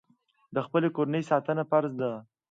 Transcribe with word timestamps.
د 0.55 0.57
خپلې 0.65 0.87
کورنۍ 0.95 1.23
ساتنه 1.31 1.63
فرض 1.71 1.91
ده. 2.01 2.11